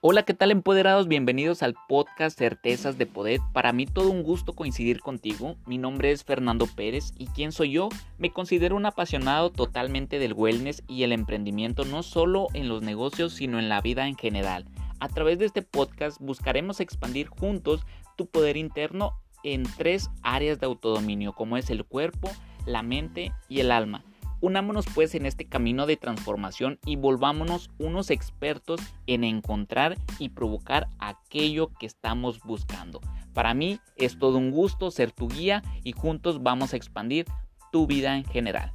[0.00, 1.08] Hola, ¿qué tal empoderados?
[1.08, 3.40] Bienvenidos al podcast Certezas de Poder.
[3.52, 5.56] Para mí todo un gusto coincidir contigo.
[5.66, 7.88] Mi nombre es Fernando Pérez y ¿quién soy yo?
[8.16, 13.32] Me considero un apasionado totalmente del wellness y el emprendimiento, no solo en los negocios,
[13.32, 14.66] sino en la vida en general.
[15.00, 17.84] A través de este podcast buscaremos expandir juntos
[18.14, 22.30] tu poder interno en tres áreas de autodominio, como es el cuerpo,
[22.66, 24.04] la mente y el alma.
[24.40, 30.86] Unámonos pues en este camino de transformación y volvámonos unos expertos en encontrar y provocar
[31.00, 33.00] aquello que estamos buscando.
[33.34, 37.26] Para mí es todo un gusto ser tu guía y juntos vamos a expandir
[37.72, 38.72] tu vida en general.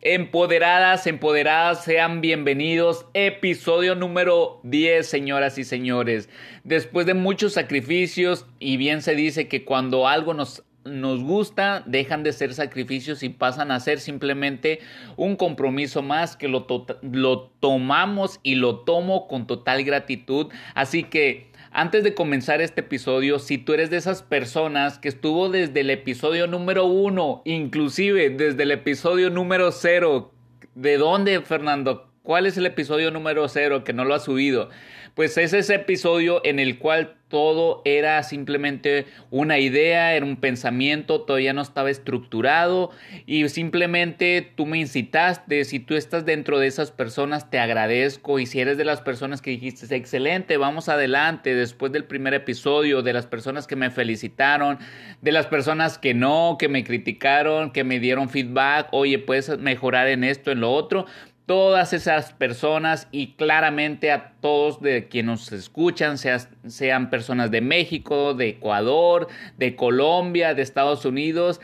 [0.00, 3.06] Empoderadas, empoderadas, sean bienvenidos.
[3.14, 6.28] Episodio número 10, señoras y señores.
[6.62, 12.22] Después de muchos sacrificios, y bien se dice que cuando algo nos nos gusta, dejan
[12.22, 14.80] de ser sacrificios y pasan a ser simplemente
[15.16, 16.66] un compromiso más que lo,
[17.02, 20.48] lo tomamos y lo tomo con total gratitud.
[20.74, 25.50] Así que antes de comenzar este episodio, si tú eres de esas personas que estuvo
[25.50, 30.32] desde el episodio número uno, inclusive desde el episodio número cero,
[30.74, 32.08] ¿de dónde, Fernando?
[32.22, 34.70] ¿Cuál es el episodio número cero que no lo ha subido?
[35.18, 41.22] Pues es ese episodio en el cual todo era simplemente una idea, era un pensamiento,
[41.22, 42.90] todavía no estaba estructurado
[43.26, 48.46] y simplemente tú me incitaste, si tú estás dentro de esas personas te agradezco y
[48.46, 53.12] si eres de las personas que dijiste excelente, vamos adelante después del primer episodio, de
[53.12, 54.78] las personas que me felicitaron,
[55.20, 60.08] de las personas que no, que me criticaron, que me dieron feedback, oye, puedes mejorar
[60.08, 61.06] en esto, en lo otro,
[61.48, 68.34] todas esas personas y claramente a todos de quienes nos escuchan, sean personas de México,
[68.34, 71.62] de Ecuador, de Colombia, de Estados Unidos,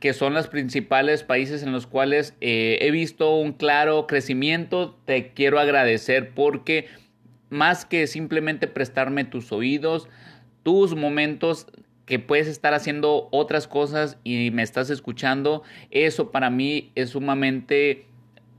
[0.00, 4.96] que son los principales países en los cuales eh, he visto un claro crecimiento.
[5.04, 6.88] Te quiero agradecer porque
[7.50, 10.08] más que simplemente prestarme tus oídos,
[10.62, 11.66] tus momentos
[12.06, 18.06] que puedes estar haciendo otras cosas y me estás escuchando, eso para mí es sumamente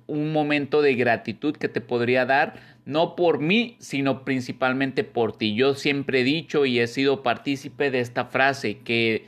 [0.07, 5.53] un momento de gratitud que te podría dar, no por mí, sino principalmente por ti.
[5.53, 9.27] Yo siempre he dicho y he sido partícipe de esta frase que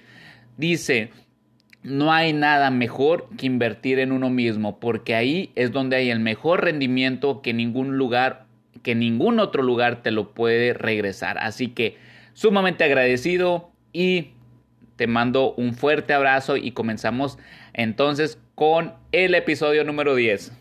[0.57, 1.11] dice,
[1.83, 6.19] no hay nada mejor que invertir en uno mismo, porque ahí es donde hay el
[6.19, 8.45] mejor rendimiento que ningún lugar,
[8.83, 11.37] que ningún otro lugar te lo puede regresar.
[11.37, 11.97] Así que
[12.33, 14.29] sumamente agradecido y
[14.95, 17.37] te mando un fuerte abrazo y comenzamos
[17.73, 20.51] entonces con el episodio número 10.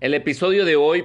[0.00, 1.04] El episodio de hoy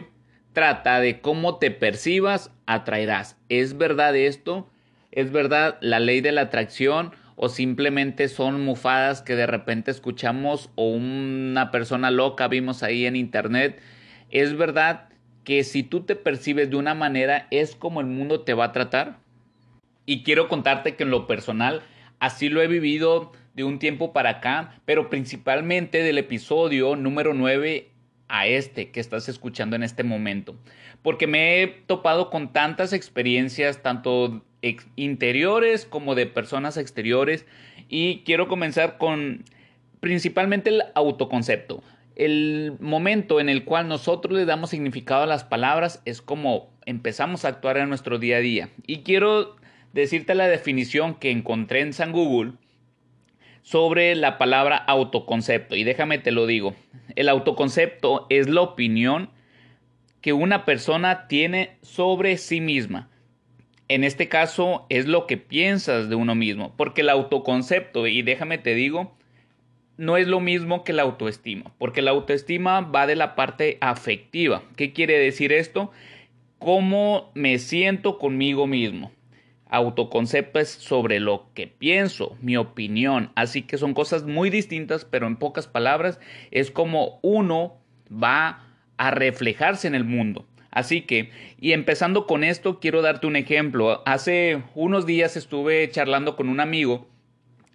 [0.51, 3.37] trata de cómo te percibas, atraerás.
[3.47, 4.67] ¿Es verdad esto?
[5.11, 7.11] ¿Es verdad la ley de la atracción?
[7.35, 13.15] ¿O simplemente son mufadas que de repente escuchamos o una persona loca vimos ahí en
[13.15, 13.79] internet?
[14.31, 15.09] ¿Es verdad
[15.43, 18.71] que si tú te percibes de una manera es como el mundo te va a
[18.71, 19.19] tratar?
[20.05, 21.83] Y quiero contarte que en lo personal
[22.19, 27.91] así lo he vivido de un tiempo para acá, pero principalmente del episodio número 9
[28.29, 30.55] a este que estás escuchando en este momento.
[31.01, 34.43] Porque me he topado con tantas experiencias, tanto
[34.95, 37.45] interiores como de personas exteriores.
[37.89, 39.43] Y quiero comenzar con
[39.99, 41.83] principalmente el autoconcepto.
[42.15, 47.45] El momento en el cual nosotros le damos significado a las palabras es como empezamos
[47.45, 48.69] a actuar en nuestro día a día.
[48.85, 49.55] Y quiero
[49.93, 52.53] decirte la definición que encontré en San Google
[53.61, 55.75] sobre la palabra autoconcepto.
[55.75, 56.75] Y déjame te lo digo.
[57.15, 59.29] El autoconcepto es la opinión
[60.21, 63.09] que una persona tiene sobre sí misma.
[63.87, 66.73] En este caso es lo que piensas de uno mismo.
[66.77, 69.15] Porque el autoconcepto, y déjame te digo,
[69.97, 71.71] no es lo mismo que la autoestima.
[71.77, 74.63] Porque la autoestima va de la parte afectiva.
[74.75, 75.91] ¿Qué quiere decir esto?
[76.59, 79.11] Cómo me siento conmigo mismo
[79.69, 83.31] autoconcepto sobre lo que pienso, mi opinión.
[83.35, 86.19] Así que son cosas muy distintas, pero en pocas palabras
[86.51, 87.77] es como uno
[88.11, 88.65] va
[88.97, 90.45] a reflejarse en el mundo.
[90.71, 94.03] Así que, y empezando con esto, quiero darte un ejemplo.
[94.05, 97.07] Hace unos días estuve charlando con un amigo,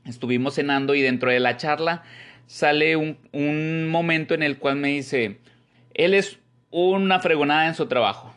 [0.05, 2.03] estuvimos cenando y dentro de la charla
[2.47, 5.39] sale un, un momento en el cual me dice,
[5.95, 6.39] él es
[6.71, 8.34] una fregonada en su trabajo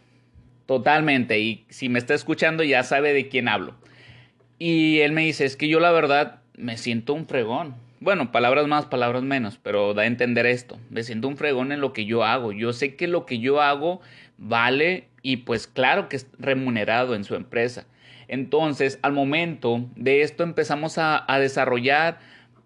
[0.68, 1.40] Totalmente.
[1.40, 3.74] Y si me está escuchando ya sabe de quién hablo.
[4.60, 7.76] Y él me dice, es que yo la verdad me siento un fregón.
[8.00, 10.78] Bueno, palabras más, palabras menos, pero da a entender esto.
[10.92, 12.52] Me siento un fregón en lo que yo hago.
[12.52, 14.02] Yo sé que lo que yo hago
[14.38, 17.88] vale y pues claro que es remunerado en su empresa.
[18.28, 22.20] Entonces, al momento de esto empezamos a, a desarrollar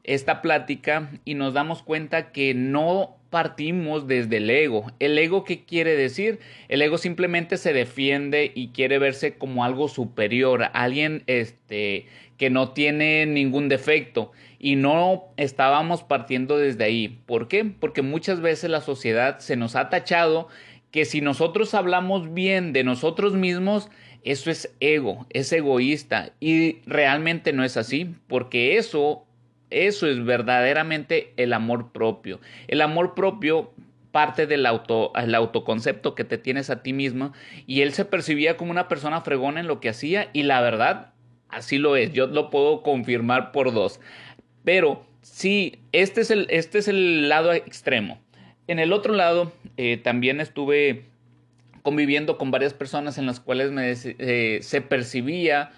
[0.03, 4.91] esta plática y nos damos cuenta que no partimos desde el ego.
[4.99, 6.39] ¿El ego qué quiere decir?
[6.67, 12.05] El ego simplemente se defiende y quiere verse como algo superior, alguien este,
[12.37, 14.31] que no tiene ningún defecto.
[14.59, 17.19] Y no estábamos partiendo desde ahí.
[17.25, 17.65] ¿Por qué?
[17.65, 20.49] Porque muchas veces la sociedad se nos ha tachado
[20.91, 23.89] que si nosotros hablamos bien de nosotros mismos,
[24.23, 26.33] eso es ego, es egoísta.
[26.41, 29.25] Y realmente no es así, porque eso
[29.71, 32.39] eso es verdaderamente el amor propio.
[32.67, 33.71] El amor propio
[34.11, 37.33] parte del auto, el autoconcepto que te tienes a ti mismo
[37.65, 41.13] y él se percibía como una persona fregona en lo que hacía y la verdad,
[41.49, 43.99] así lo es, yo lo puedo confirmar por dos.
[44.63, 48.19] Pero sí, este es el, este es el lado extremo.
[48.67, 51.05] En el otro lado, eh, también estuve
[51.81, 53.71] conviviendo con varias personas en las cuales
[54.05, 55.71] eh, se percibía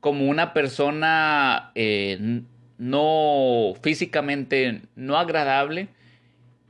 [0.00, 2.42] como una persona eh,
[2.80, 5.88] no físicamente no agradable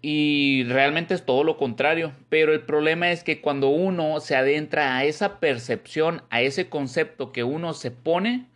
[0.02, 2.12] y realmente es todo lo contrario.
[2.28, 7.30] Pero el problema es que cuando uno se adentra a esa percepción, a ese concepto
[7.30, 8.46] que uno se pone,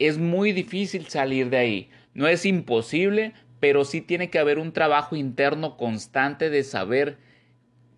[0.00, 1.90] es muy difícil salir de ahí.
[2.14, 7.16] No es imposible, pero sí tiene que haber un trabajo interno constante de saber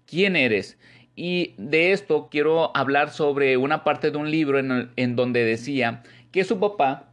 [0.04, 0.76] quién eres.
[1.16, 6.02] Y de esto quiero hablar sobre una parte de un libro en, en donde decía
[6.32, 7.07] que su papá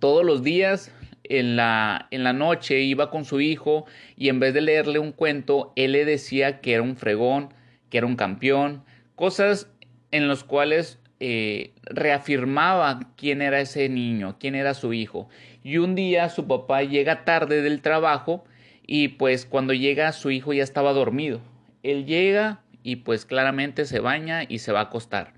[0.00, 0.92] todos los días
[1.24, 3.86] en la, en la noche iba con su hijo
[4.16, 7.54] y en vez de leerle un cuento, él le decía que era un fregón,
[7.88, 8.82] que era un campeón,
[9.14, 9.68] cosas
[10.10, 15.28] en las cuales eh, reafirmaba quién era ese niño, quién era su hijo.
[15.62, 18.44] Y un día su papá llega tarde del trabajo
[18.86, 21.40] y pues cuando llega su hijo ya estaba dormido.
[21.82, 25.34] Él llega y pues claramente se baña y se va a acostar.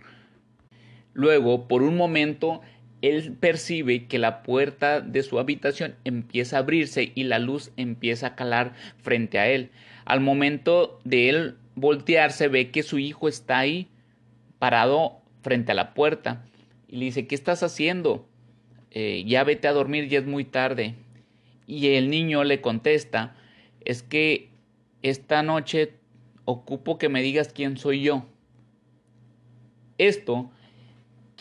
[1.15, 2.63] Luego, por un momento,
[3.03, 8.29] él percibe que la puerta de su habitación empieza a abrirse y la luz empieza
[8.29, 9.71] a calar frente a él.
[10.05, 13.89] Al momento de él voltearse ve que su hijo está ahí
[14.61, 16.45] parado frente a la puerta
[16.89, 18.29] y le dice, ¿qué estás haciendo?
[18.93, 20.95] Eh, ya vete a dormir, ya es muy tarde.
[21.67, 23.35] Y el niño le contesta,
[23.85, 24.51] es que
[25.03, 25.95] esta noche
[26.45, 28.27] ocupo que me digas quién soy yo.
[29.99, 30.51] Esto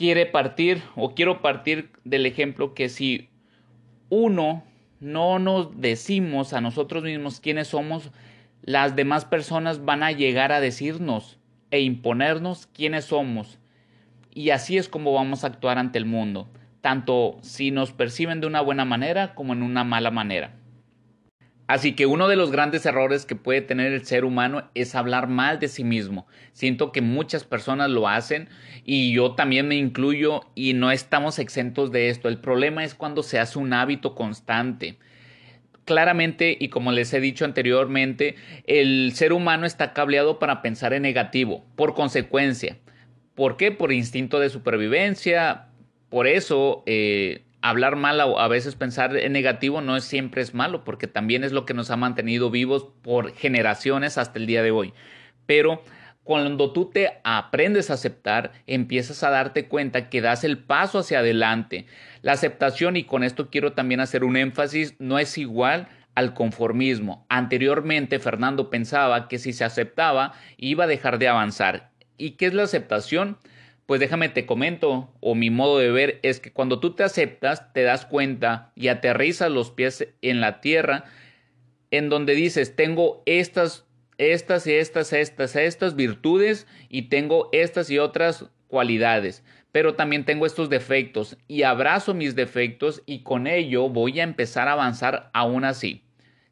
[0.01, 3.29] quiere partir o quiero partir del ejemplo que si
[4.09, 4.63] uno
[4.99, 8.09] no nos decimos a nosotros mismos quiénes somos,
[8.63, 11.37] las demás personas van a llegar a decirnos
[11.69, 13.59] e imponernos quiénes somos.
[14.33, 16.49] Y así es como vamos a actuar ante el mundo,
[16.81, 20.55] tanto si nos perciben de una buena manera como en una mala manera.
[21.71, 25.29] Así que uno de los grandes errores que puede tener el ser humano es hablar
[25.29, 26.27] mal de sí mismo.
[26.51, 28.49] Siento que muchas personas lo hacen
[28.83, 32.27] y yo también me incluyo y no estamos exentos de esto.
[32.27, 34.97] El problema es cuando se hace un hábito constante.
[35.85, 38.35] Claramente, y como les he dicho anteriormente,
[38.67, 42.79] el ser humano está cableado para pensar en negativo, por consecuencia.
[43.33, 43.71] ¿Por qué?
[43.71, 45.69] Por instinto de supervivencia.
[46.09, 50.53] Por eso eh, hablar mal o a veces pensar en negativo no es siempre es
[50.53, 54.63] malo, porque también es lo que nos ha mantenido vivos por generaciones hasta el día
[54.63, 54.93] de hoy.
[55.45, 55.83] Pero
[56.23, 61.19] cuando tú te aprendes a aceptar, empiezas a darte cuenta que das el paso hacia
[61.19, 61.87] adelante.
[62.21, 67.25] La aceptación, y con esto quiero también hacer un énfasis, no es igual al conformismo.
[67.29, 71.89] Anteriormente Fernando pensaba que si se aceptaba iba a dejar de avanzar.
[72.17, 73.37] ¿Y qué es la aceptación?
[73.85, 77.73] Pues déjame te comento, o mi modo de ver es que cuando tú te aceptas,
[77.73, 81.05] te das cuenta y aterrizas los pies en la tierra,
[81.91, 83.85] en donde dices, tengo estas,
[84.17, 90.45] estas y estas, estas, estas virtudes y tengo estas y otras cualidades, pero también tengo
[90.45, 95.65] estos defectos y abrazo mis defectos y con ello voy a empezar a avanzar aún
[95.65, 96.03] así.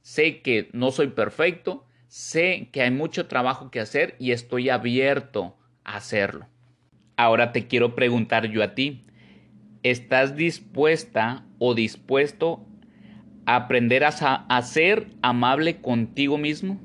[0.02, 5.58] Sé que no soy perfecto, sé que hay mucho trabajo que hacer y estoy abierto
[5.84, 6.48] a hacerlo.
[7.20, 9.04] Ahora te quiero preguntar yo a ti,
[9.84, 12.66] ¿estás dispuesta o dispuesto
[13.46, 16.80] a aprender a, ser amable contigo mismo?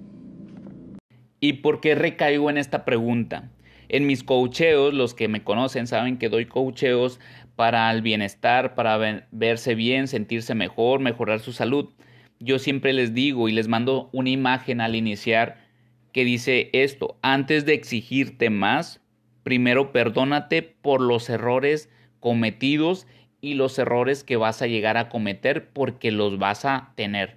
[1.39, 3.53] ¿Y por qué recaigo en esta pregunta?
[3.89, 7.21] En mis coacheos, los que me conocen saben que doy coacheos
[7.55, 11.91] para el bienestar, para verse bien, sentirse mejor, mejorar su salud.
[12.41, 15.59] Yo siempre les digo y les mando una imagen al iniciar
[16.11, 19.01] que dice esto, antes de exigirte más,
[19.45, 23.07] Primero perdónate por los errores cometidos
[23.41, 27.37] y los errores que vas a llegar a cometer porque los vas a tener.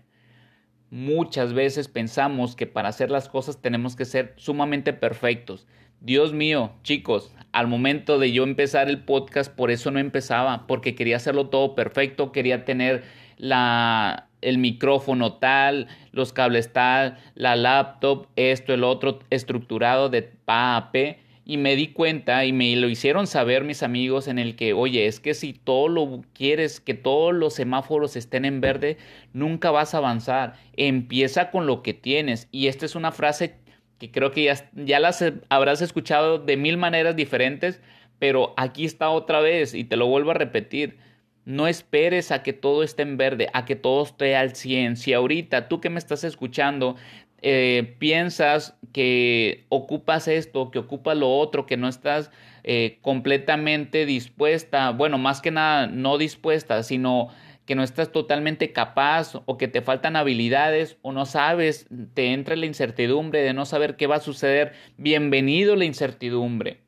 [0.90, 5.68] Muchas veces pensamos que para hacer las cosas tenemos que ser sumamente perfectos.
[6.00, 10.96] Dios mío, chicos, al momento de yo empezar el podcast, por eso no empezaba, porque
[10.96, 13.04] quería hacerlo todo perfecto, quería tener
[13.38, 20.78] la, el micrófono tal, los cables tal, la laptop, esto, el otro, estructurado de pa
[20.78, 21.20] a p.
[21.50, 25.06] Y me di cuenta y me lo hicieron saber mis amigos en el que, oye,
[25.06, 28.98] es que si todo lo quieres, que todos los semáforos estén en verde,
[29.32, 30.56] nunca vas a avanzar.
[30.76, 32.50] Empieza con lo que tienes.
[32.52, 33.56] Y esta es una frase
[33.98, 37.80] que creo que ya, ya las habrás escuchado de mil maneras diferentes,
[38.20, 40.98] pero aquí está otra vez y te lo vuelvo a repetir.
[41.46, 44.98] No esperes a que todo esté en verde, a que todo esté al 100.
[44.98, 46.98] Si ahorita tú que me estás escuchando
[47.42, 52.32] eh, piensas que ocupas esto, que ocupas lo otro, que no estás
[52.64, 57.30] eh, completamente dispuesta, bueno, más que nada no dispuesta, sino
[57.68, 62.56] que no estás totalmente capaz o que te faltan habilidades o no sabes, te entra
[62.56, 66.82] la incertidumbre de no saber qué va a suceder, bienvenido la incertidumbre.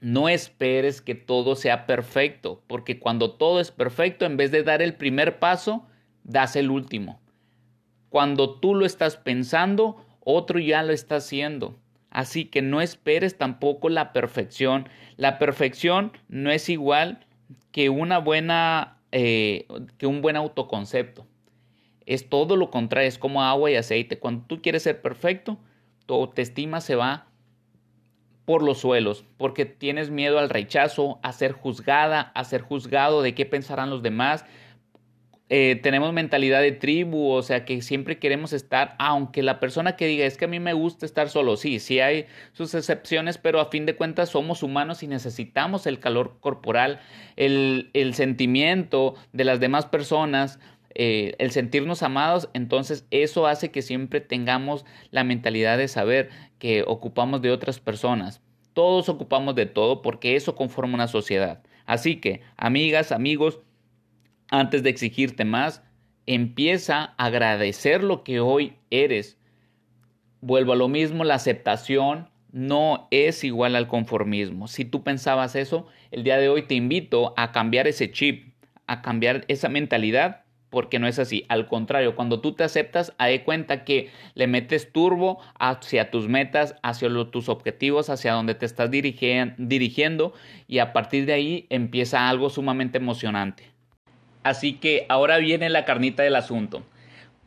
[0.00, 4.80] No esperes que todo sea perfecto, porque cuando todo es perfecto, en vez de dar
[4.80, 5.86] el primer paso,
[6.24, 7.20] das el último.
[8.10, 11.78] Cuando tú lo estás pensando, otro ya lo está haciendo.
[12.10, 14.88] Así que no esperes tampoco la perfección.
[15.16, 17.24] La perfección no es igual
[17.72, 19.66] que una buena eh,
[19.98, 21.26] que un buen autoconcepto.
[22.06, 24.18] Es todo lo contrario, es como agua y aceite.
[24.18, 25.58] Cuando tú quieres ser perfecto,
[26.06, 27.26] tu autoestima se va
[28.44, 33.34] por los suelos, porque tienes miedo al rechazo, a ser juzgada, a ser juzgado, de
[33.34, 34.44] qué pensarán los demás.
[35.52, 40.06] Eh, tenemos mentalidad de tribu, o sea que siempre queremos estar, aunque la persona que
[40.06, 43.58] diga es que a mí me gusta estar solo, sí, sí hay sus excepciones, pero
[43.58, 47.00] a fin de cuentas somos humanos y necesitamos el calor corporal,
[47.34, 50.60] el, sentimiento de las demás personas,
[50.94, 56.30] eh, el sentirnos amados, entonces eso hace que siempre tengamos la mentalidad de saber
[56.60, 58.40] que ocupamos de otras personas.
[58.72, 61.60] Todos ocupamos de todo porque eso conforma una sociedad.
[61.86, 63.58] Así que, amigas, amigos,
[64.50, 65.82] antes de exigirte más,
[66.26, 69.38] empieza a agradecer lo que hoy eres.
[70.40, 74.68] Vuelvo a lo mismo, la aceptación no es igual al conformismo.
[74.68, 78.54] Si tú pensabas eso, el día de hoy te invito a cambiar ese chip,
[78.86, 81.44] a cambiar esa mentalidad, porque no es así.
[81.48, 86.76] Al contrario, cuando tú te aceptas, hay cuenta que le metes turbo hacia tus metas,
[86.82, 90.32] hacia tus objetivos, hacia donde te estás dirigiendo
[90.68, 93.64] y a partir de ahí empieza algo sumamente emocionante.
[94.42, 96.82] Así que ahora viene la carnita del asunto.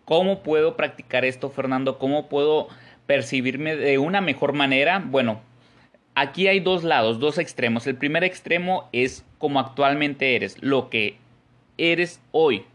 [0.06, 1.98] ¿Cómo puedo practicar esto, Fernando?
[1.98, 2.68] ¿Cómo puedo
[3.06, 5.02] percibirme de una mejor manera?
[5.06, 5.42] Bueno,
[6.16, 7.88] aquí hay dos lados, dos extremos.
[7.88, 11.18] El primer extremo es como actualmente eres, lo que
[11.78, 12.66] eres hoy.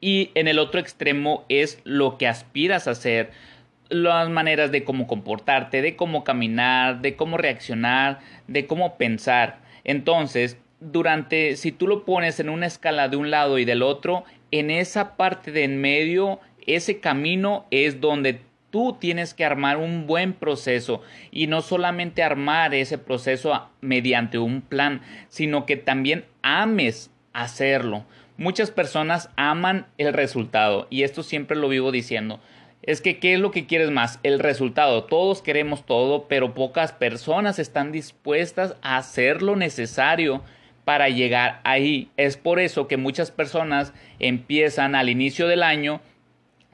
[0.00, 3.30] Y en el otro extremo es lo que aspiras a ser,
[3.88, 9.60] las maneras de cómo comportarte, de cómo caminar, de cómo reaccionar, de cómo pensar.
[9.84, 10.58] Entonces,
[10.90, 14.70] durante, si tú lo pones en una escala de un lado y del otro, en
[14.70, 20.32] esa parte de en medio, ese camino es donde tú tienes que armar un buen
[20.32, 21.00] proceso
[21.30, 28.04] y no solamente armar ese proceso mediante un plan, sino que también ames hacerlo.
[28.36, 32.40] Muchas personas aman el resultado y esto siempre lo vivo diciendo.
[32.82, 34.18] Es que, ¿qué es lo que quieres más?
[34.22, 35.04] El resultado.
[35.04, 40.42] Todos queremos todo, pero pocas personas están dispuestas a hacer lo necesario
[40.84, 42.08] para llegar ahí.
[42.16, 46.00] Es por eso que muchas personas empiezan al inicio del año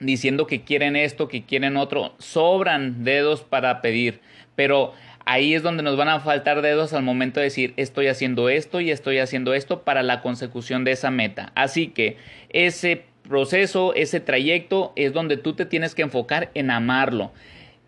[0.01, 2.15] diciendo que quieren esto, que quieren otro.
[2.19, 4.21] Sobran dedos para pedir,
[4.57, 4.93] pero
[5.27, 8.81] ahí es donde nos van a faltar dedos al momento de decir estoy haciendo esto
[8.81, 11.53] y estoy haciendo esto para la consecución de esa meta.
[11.55, 12.17] Así que
[12.49, 17.33] ese proceso, ese trayecto es donde tú te tienes que enfocar en amarlo.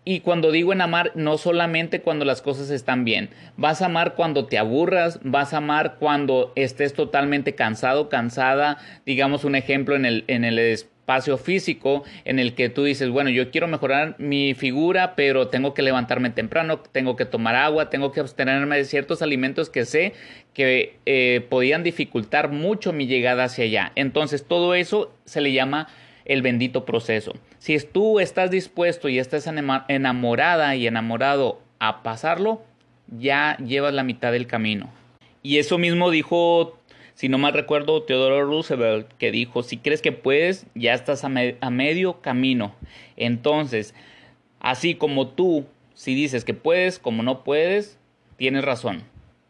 [0.05, 3.29] Y cuando digo en amar, no solamente cuando las cosas están bien.
[3.55, 8.77] Vas a amar cuando te aburras, vas a amar cuando estés totalmente cansado, cansada.
[9.05, 10.59] Digamos un ejemplo en el, en el
[11.03, 15.73] espacio físico en el que tú dices, bueno, yo quiero mejorar mi figura, pero tengo
[15.73, 20.13] que levantarme temprano, tengo que tomar agua, tengo que abstenerme de ciertos alimentos que sé
[20.53, 23.91] que eh, podían dificultar mucho mi llegada hacia allá.
[23.95, 25.89] Entonces todo eso se le llama
[26.25, 27.33] el bendito proceso.
[27.59, 32.63] Si tú estás dispuesto y estás enamorada y enamorado a pasarlo,
[33.07, 34.89] ya llevas la mitad del camino.
[35.41, 36.79] Y eso mismo dijo,
[37.13, 41.31] si no mal recuerdo, Theodore Roosevelt, que dijo, si crees que puedes, ya estás a,
[41.59, 42.73] a medio camino.
[43.17, 43.93] Entonces,
[44.59, 47.99] así como tú, si dices que puedes, como no puedes,
[48.37, 49.03] tienes razón.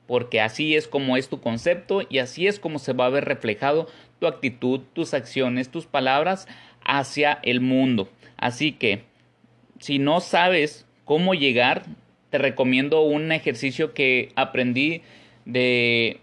[0.08, 3.26] Porque así es como es tu concepto y así es como se va a ver
[3.26, 3.88] reflejado
[4.24, 6.48] tu actitud, tus acciones, tus palabras
[6.86, 8.08] hacia el mundo.
[8.38, 9.04] Así que,
[9.80, 11.84] si no sabes cómo llegar,
[12.30, 15.02] te recomiendo un ejercicio que aprendí
[15.44, 16.22] de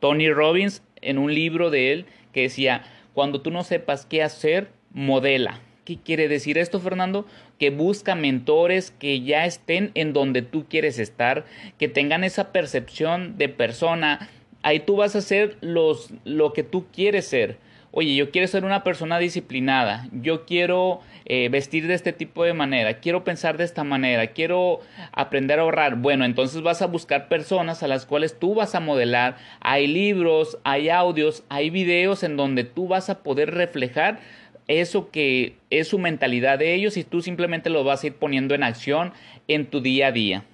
[0.00, 4.70] Tony Robbins en un libro de él que decía, Cuando tú no sepas qué hacer,
[4.94, 5.60] modela.
[5.84, 7.26] ¿Qué quiere decir esto, Fernando?
[7.58, 11.44] Que busca mentores que ya estén en donde tú quieres estar,
[11.78, 14.30] que tengan esa percepción de persona.
[14.62, 17.56] Ahí tú vas a hacer los, lo que tú quieres ser.
[17.94, 22.54] Oye, yo quiero ser una persona disciplinada, yo quiero eh, vestir de este tipo de
[22.54, 24.80] manera, quiero pensar de esta manera, quiero
[25.12, 25.96] aprender a ahorrar.
[25.96, 29.36] Bueno, entonces vas a buscar personas a las cuales tú vas a modelar.
[29.60, 34.20] Hay libros, hay audios, hay videos en donde tú vas a poder reflejar
[34.68, 38.54] eso que es su mentalidad de ellos y tú simplemente lo vas a ir poniendo
[38.54, 39.12] en acción
[39.48, 40.44] en tu día a día.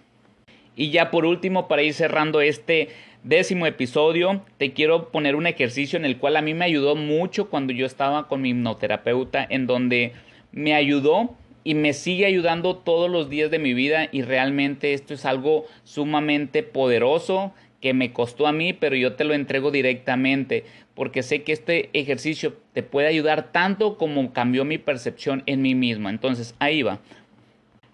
[0.75, 2.89] Y ya por último, para ir cerrando este
[3.25, 7.51] décimo episodio, te quiero poner un ejercicio en el cual a mí me ayudó mucho
[7.51, 10.13] cuando yo estaba con mi hipnoterapeuta, en donde
[10.53, 11.35] me ayudó
[11.65, 15.67] y me sigue ayudando todos los días de mi vida y realmente esto es algo
[15.85, 21.43] sumamente poderoso que me costó a mí, pero yo te lo entrego directamente porque sé
[21.43, 26.09] que este ejercicio te puede ayudar tanto como cambió mi percepción en mí mismo.
[26.09, 26.99] Entonces, ahí va.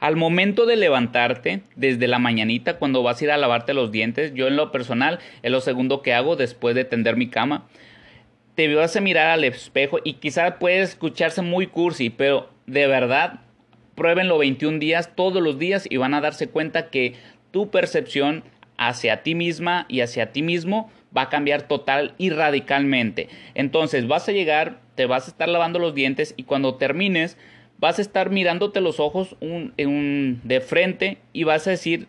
[0.04, 4.34] Al momento de levantarte, desde la mañanita, cuando vas a ir a lavarte los dientes,
[4.34, 7.66] yo en lo personal es lo segundo que hago después de tender mi cama,
[8.54, 13.40] te vas a mirar al espejo y quizás puede escucharse muy cursi, pero de verdad,
[13.94, 17.14] pruébenlo 21 días, todos los días, y van a darse cuenta que
[17.50, 18.44] tu percepción
[18.76, 23.30] hacia ti misma y hacia ti mismo va a cambiar total y radicalmente.
[23.54, 27.38] Entonces vas a llegar, te vas a estar lavando los dientes y cuando termines
[27.84, 29.36] vas a estar mirándote los ojos
[29.76, 32.08] de frente y vas a decir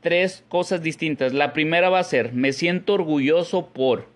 [0.00, 1.32] tres cosas distintas.
[1.32, 4.06] La primera va a ser, me siento orgulloso por,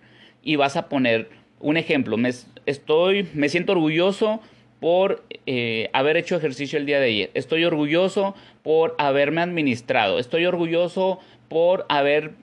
[0.41, 1.27] y vas a poner
[1.59, 2.31] un ejemplo, me,
[2.65, 4.39] estoy, me siento orgulloso
[4.79, 7.31] por eh, haber hecho ejercicio el día de ayer.
[7.33, 10.17] Estoy orgulloso por haberme administrado.
[10.17, 12.35] Estoy orgulloso por haber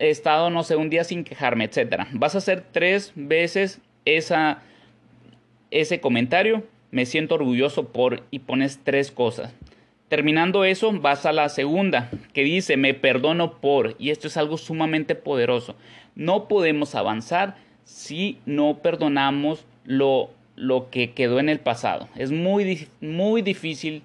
[0.00, 2.08] estado, no sé, un día sin quejarme, etcétera.
[2.14, 4.60] Vas a hacer tres veces esa,
[5.70, 6.64] ese comentario.
[6.92, 9.52] Me siento orgulloso por y pones tres cosas.
[10.08, 14.58] Terminando eso, vas a la segunda, que dice, me perdono por, y esto es algo
[14.58, 15.74] sumamente poderoso.
[16.14, 22.08] No podemos avanzar si no perdonamos lo, lo que quedó en el pasado.
[22.14, 24.02] Es muy, muy difícil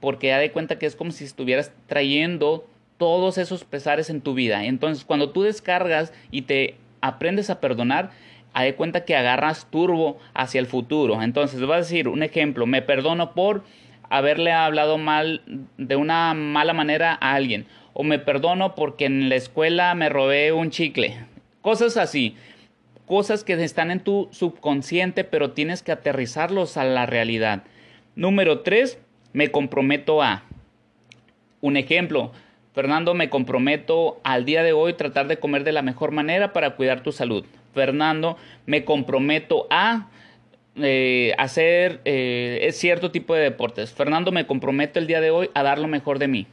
[0.00, 4.34] porque ya de cuenta que es como si estuvieras trayendo todos esos pesares en tu
[4.34, 4.64] vida.
[4.64, 8.10] Entonces, cuando tú descargas y te aprendes a perdonar,
[8.52, 11.22] haz de cuenta que agarras turbo hacia el futuro.
[11.22, 13.64] Entonces, vas a decir un ejemplo, me perdono por
[14.08, 15.42] haberle hablado mal
[15.78, 20.52] de una mala manera a alguien o me perdono porque en la escuela me robé
[20.52, 21.16] un chicle.
[21.60, 22.36] Cosas así.
[23.06, 27.64] Cosas que están en tu subconsciente, pero tienes que aterrizarlos a la realidad.
[28.14, 28.98] Número 3,
[29.32, 30.44] me comprometo a.
[31.60, 32.32] Un ejemplo,
[32.72, 36.76] Fernando, me comprometo al día de hoy tratar de comer de la mejor manera para
[36.76, 37.44] cuidar tu salud.
[37.74, 40.08] Fernando, me comprometo a
[40.76, 43.92] eh, hacer eh, cierto tipo de deportes.
[43.92, 46.46] Fernando, me comprometo el día de hoy a dar lo mejor de mí.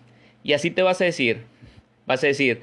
[0.43, 1.43] Y así te vas a decir,
[2.05, 2.61] vas a decir,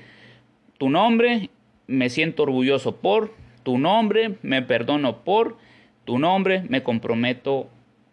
[0.79, 1.51] tu nombre,
[1.87, 5.57] me siento orgulloso por, tu nombre, me perdono por,
[6.05, 7.69] tu nombre, me comprometo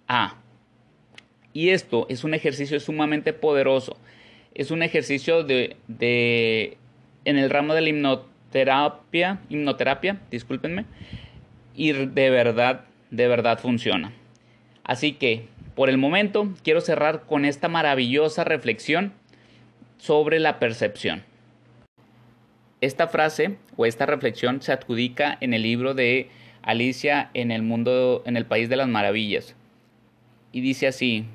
[0.08, 0.36] a.
[1.54, 3.98] Y esto es un ejercicio sumamente poderoso
[4.54, 6.78] es un ejercicio de, de
[7.26, 7.90] en el ramo de la
[8.52, 10.86] hipnoterapia, hipnoterapia, discúlpenme,
[11.74, 14.12] y de verdad, de verdad funciona.
[14.84, 19.14] Así que, por el momento, quiero cerrar con esta maravillosa reflexión
[19.98, 21.24] sobre la percepción.
[22.82, 26.30] Esta frase o esta reflexión se adjudica en el libro de
[26.64, 29.56] Alicia en el mundo en el país de las maravillas.
[30.52, 31.26] Y dice así: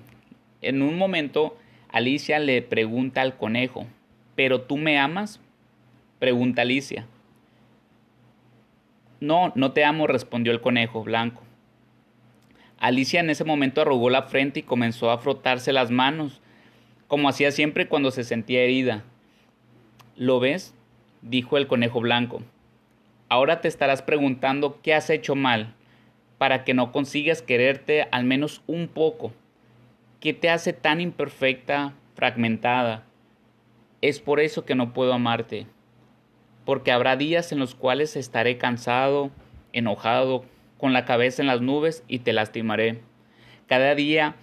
[0.60, 1.56] En un momento
[1.88, 3.86] Alicia le pregunta al conejo,
[4.34, 5.40] ¿pero tú me amas?
[6.18, 7.06] Pregunta Alicia.
[9.20, 11.42] No, no te amo, respondió el conejo blanco.
[12.78, 16.40] Alicia en ese momento arrugó la frente y comenzó a frotarse las manos,
[17.06, 19.04] como hacía siempre cuando se sentía herida.
[20.16, 20.74] ¿Lo ves?
[21.20, 22.42] dijo el conejo blanco.
[23.28, 25.74] Ahora te estarás preguntando qué has hecho mal
[26.38, 29.32] para que no consigas quererte al menos un poco.
[30.20, 33.04] ¿Qué te hace tan imperfecta, fragmentada?
[34.00, 35.66] Es por eso que no puedo amarte,
[36.66, 39.30] porque habrá días en los cuales estaré cansado,
[39.72, 40.44] enojado,
[40.78, 43.00] con la cabeza en las nubes y te lastimaré.
[43.68, 44.34] Cada día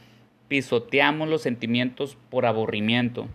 [0.47, 3.27] pisoteamos los sentimientos por aburrimiento,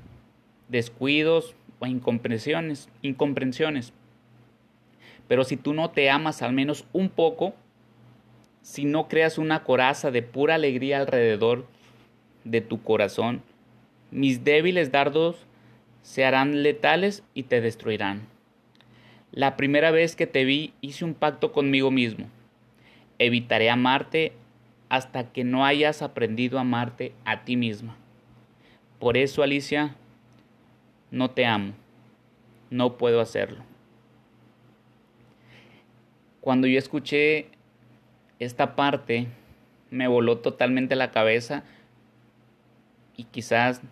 [0.69, 3.93] descuidos o incomprensiones, incomprensiones.
[5.29, 7.55] Pero si tú no te amas al menos un poco,
[8.63, 11.67] si no creas una coraza de pura alegría alrededor,
[12.45, 13.43] de tu corazón,
[14.11, 15.37] mis débiles dardos
[16.03, 18.38] se harán letales y te destruirán.
[19.33, 22.29] La primera vez que te vi hice un pacto conmigo mismo.
[23.21, 24.33] evitaré amarte
[24.89, 27.97] hasta que no hayas aprendido a amarte a ti misma.
[28.99, 29.97] Por eso, Alicia,
[31.11, 31.75] no te amo.
[32.71, 33.65] No puedo hacerlo.
[36.41, 37.51] Cuando yo escuché
[38.39, 39.27] esta parte,
[39.91, 41.65] me voló totalmente la cabeza
[43.17, 43.83] y quizás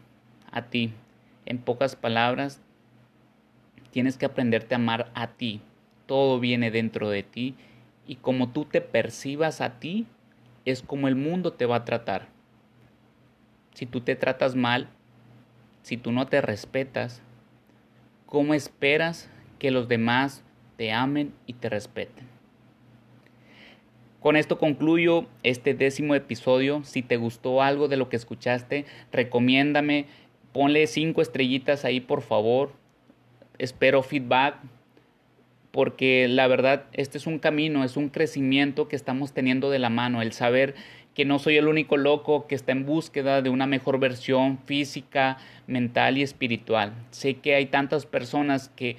[0.50, 0.92] a ti,
[1.44, 2.62] en pocas palabras,
[3.96, 5.62] tienes que aprenderte a amar a ti.
[6.04, 7.54] Todo viene dentro de ti
[8.06, 10.04] y como tú te percibas a ti,
[10.66, 12.28] es como el mundo te va a tratar.
[13.72, 14.90] Si tú te tratas mal,
[15.80, 17.22] si tú no te respetas,
[18.26, 20.44] ¿cómo esperas que los demás
[20.76, 22.26] te amen y te respeten?
[24.20, 26.84] Con esto concluyo este décimo episodio.
[26.84, 30.04] Si te gustó algo de lo que escuchaste, recomiéndame,
[30.52, 32.84] ponle cinco estrellitas ahí por favor.
[33.58, 34.56] Espero feedback
[35.70, 39.90] porque la verdad este es un camino, es un crecimiento que estamos teniendo de la
[39.90, 40.74] mano, el saber
[41.12, 45.36] que no soy el único loco que está en búsqueda de una mejor versión física,
[45.66, 46.94] mental y espiritual.
[47.10, 48.96] Sé que hay tantas personas que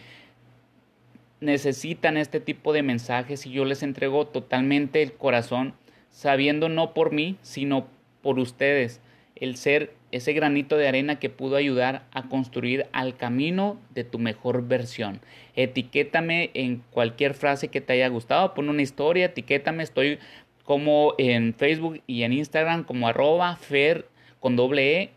[1.39, 5.73] necesitan este tipo de mensajes y yo les entrego totalmente el corazón,
[6.11, 7.87] sabiendo no por mí, sino
[8.21, 9.01] por ustedes,
[9.35, 14.19] el ser ese granito de arena que pudo ayudar a construir al camino de tu
[14.19, 15.19] mejor versión.
[15.55, 20.19] Etiquétame en cualquier frase que te haya gustado, pon una historia, etiquétame, estoy
[20.63, 24.07] como en Facebook y en Instagram como arroba fer
[24.39, 25.09] con doble e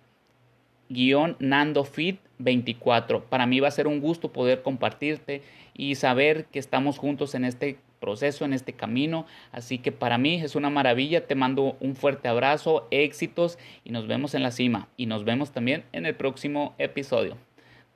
[0.89, 3.25] guion nandofit 24.
[3.25, 5.43] Para mí va a ser un gusto poder compartirte
[5.75, 9.27] y saber que estamos juntos en este proceso, en este camino.
[9.53, 11.27] Así que para mí es una maravilla.
[11.27, 14.89] Te mando un fuerte abrazo, éxitos y nos vemos en la cima.
[14.97, 17.37] Y nos vemos también en el próximo episodio.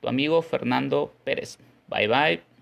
[0.01, 1.57] Tu amigo Fernando Pérez.
[1.87, 2.54] Bye bye.